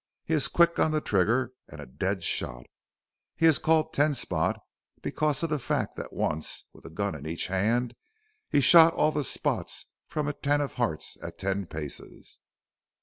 [0.23, 2.65] He is quick on the trigger and a dead shot.
[3.35, 4.59] He is called Ten Spot
[5.03, 7.93] because of the fact that once, with a gun in each hand,
[8.49, 12.39] he shot all the spots from a ten of hearts at ten paces."